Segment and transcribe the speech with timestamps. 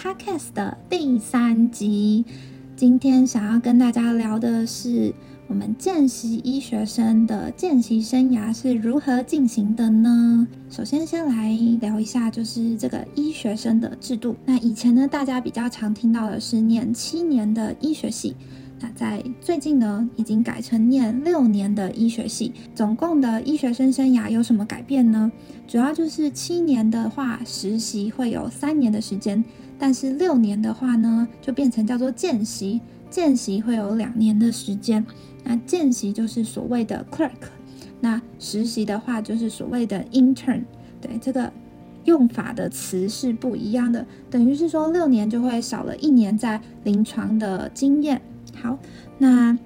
[0.00, 2.24] Podcast 的第三集。
[2.76, 5.12] 今天想要跟大家聊的是，
[5.48, 10.46] 我们见习医学生的见习生涯是如何进行的呢？
[10.70, 11.50] 首先，先来
[11.80, 14.36] 聊一下，就是这个医学生的制度。
[14.44, 18.36] 那以前呢，大家比较常听到的是念七年的医学系。
[18.80, 22.52] 那在最近呢，已经改成念六年的医学系。
[22.76, 25.32] 总共的医学生生涯有什么改变呢？
[25.66, 29.42] 主要就是七年的话，实习会有三年的时间；
[29.78, 35.04] 但是六年的话呢，就变成叫做见习，见习会有两年的时间。
[35.44, 37.30] 那见习就是所谓的 clerk，
[38.00, 40.62] 那实习的话就是所谓的 intern。
[41.00, 41.52] 对，这个
[42.04, 48.20] 用法的词是不一样的，等于是说六年就会少了一年在临床的经验。
[48.60, 48.78] 好，
[49.16, 49.56] 那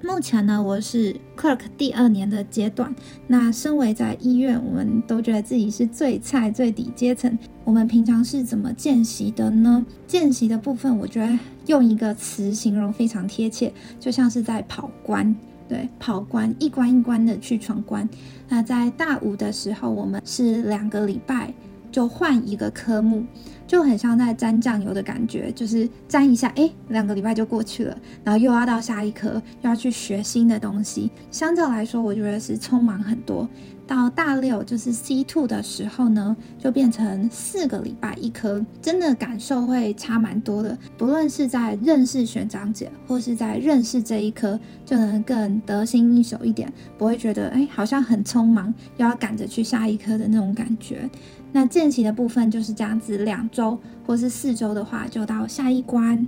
[0.00, 2.94] 目前呢，我是 clerk 第二年的阶段。
[3.26, 7.36] 那身为在医院，我们都觉得自己是最菜、最底阶层。
[7.64, 9.84] 我们平常是怎么见习的呢？
[10.06, 15.34] 见习的部分，我觉得用一个词形容非常贴切，就像是在跑关。
[15.68, 18.08] 对，跑关，一关一关的去闯关。
[18.48, 21.52] 那在大五的时候，我们是两个礼拜
[21.90, 23.24] 就换一个科目。
[23.66, 31.10] 就很像在沾酱油的感觉，就是沾一下，哎，两个礼拜就过去了，然后又要到下一科，又要去学新的东西。
[31.30, 33.46] 相较来说，我觉得是匆忙很多。
[33.88, 40.76] 到大六就是 C two 的时候呢，就变成四个礼拜一科，真的感受会差蛮多的。
[40.98, 51.08] 不论是在认识学长姐，或是在认识这一科，就能更得心应手一点，不会觉得哎，好像很匆忙，又要赶着去下一科的那种感觉。
[51.50, 56.26] 那见习的部分就是这样子，两周或是四周的话，就到下一关。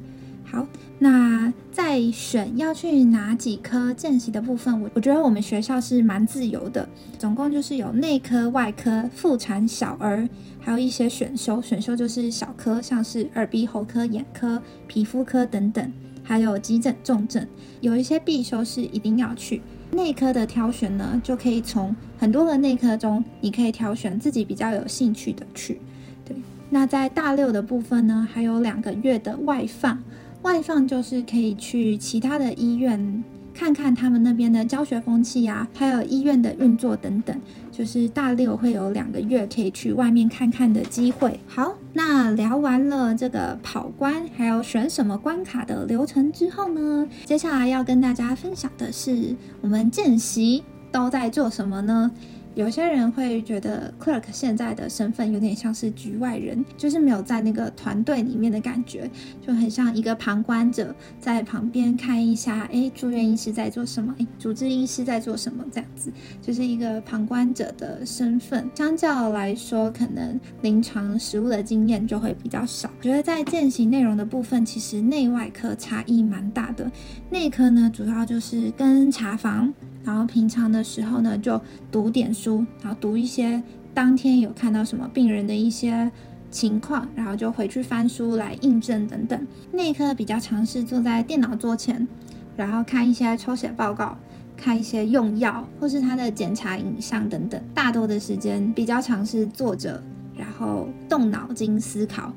[0.50, 0.66] 好，
[0.98, 11.62] 那在选要去哪几科见习的部分，我我觉得我们学校是蛮自由的，总共就是有内科、外科、妇产、小儿，还有一些选修。
[11.62, 15.92] 选修就是小科，像是耳鼻喉科、眼科、皮肤科等等，
[16.24, 17.46] 还有急诊、重症。
[17.80, 19.62] 有一些必修是一定要去。
[19.92, 25.80] 内科的挑选呢，就可以从很多个内科中，你可以挑选自己比较有兴趣的去。
[26.24, 26.36] 对，
[26.68, 30.00] 那在大六的部分呢，还有两个月的外放，
[30.42, 33.24] 外放就是可以去其他的医院。
[33.52, 37.38] 看看他们那边的教学风气啊，还有医院的运作等等，
[37.70, 41.38] 就是大六会有两个月可以去外面看看的机会。
[41.46, 52.10] 好，那聊完了这个跑关，还有选什么关卡的流程之后呢，接下来要跟大家分享的是我们见习都在做什么呢？
[52.54, 59.08] 有些人会觉得 clerk 现在的身份有点像是局外人，就是没有在那个团队里面的感觉，
[59.40, 66.12] 就很像一个旁观者在旁边看一下，哎，住院医师在做什么，哎，主治医师在做什么，这样子，
[66.42, 68.68] 就是一个旁观者的身份。
[68.74, 72.90] 相较来说，可能临床实务的经验就会比较少。
[73.00, 76.90] 觉得在践行内容的部分，其实内外科差异蛮大的。
[77.30, 79.72] 内科呢，主要就是跟查房。
[80.02, 81.60] 然后平常的时候呢，就
[81.92, 83.62] 读点书，然后读一些
[83.92, 86.10] 当天有看到什么病人的一些
[86.50, 89.46] 情况，然后就回去翻书来印证等等。
[89.72, 92.08] 内科比较尝试坐在电脑桌前，
[92.56, 94.16] 然后看一些抽血报告，
[94.56, 97.60] 看一些用药或是他的检查影像等等。
[97.74, 100.02] 大多的时间比较尝试坐着，
[100.34, 102.32] 然后动脑筋思考。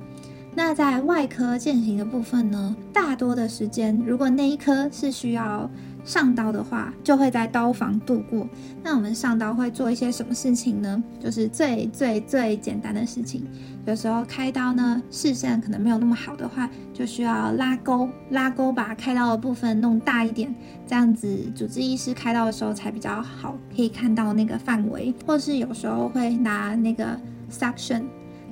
[0.56, 5.70] 那在外科践行的部分呢，大多的时间如果那一科是需要。
[6.04, 8.48] 上刀的话，就会在刀房度过。
[8.84, 11.02] 那我们上刀会做一些什么事情呢？
[11.20, 13.46] 就是最最最简单的事情。
[13.86, 20.54] 有时候开刀呢，视线可能没有那么好的话，就需要拉钩，拉钩把开刀的部分弄大一点，
[20.86, 25.14] 这样子主治医师开刀的时候才比较好，可以看到那个范围。
[25.26, 27.18] 或是有时候会拿那个
[27.52, 28.04] suction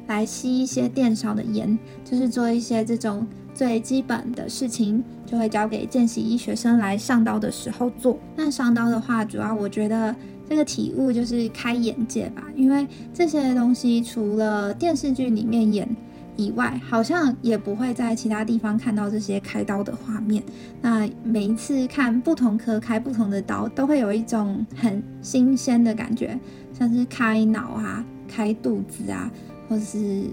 [0.08, 3.28] 来吸一些电烧的盐，就是做一些这种。
[3.54, 8.18] 最基本的事情就会交给见习医学生来上刀的时候做。
[8.36, 10.16] 那上刀的话，主要我觉得
[10.50, 15.88] 这个体悟就是开眼界吧，因为这些东西除了电视剧里面演
[16.38, 20.42] 以外，好像也不会在其他地方看到这些开刀的画面。
[20.82, 26.40] 那每一次看不同科开不同的刀，都会有一种很新鲜的感觉，
[26.78, 29.32] 像是开脑啊、开肚子啊，
[29.68, 30.24] 或者是。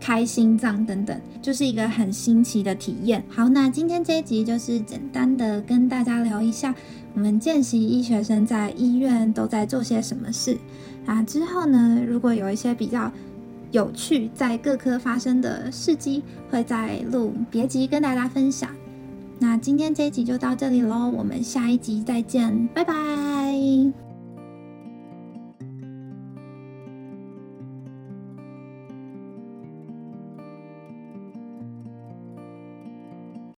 [0.00, 3.22] 开心脏等等，就是一个很新奇的体验。
[3.28, 6.74] 好，那今天这一集就是简单的跟大家聊一下，
[7.14, 10.56] 我们见习医学生在医院都在做些什么事。
[11.06, 13.12] 啊，之后呢，如果有一些比较
[13.70, 18.70] 有趣在各科发生的事迹，会再录别集跟大家分享。
[19.38, 24.09] 那今天这一集就到这里喽，我们下一集再见，拜拜。